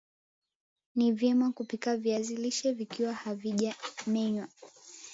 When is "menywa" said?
4.07-4.47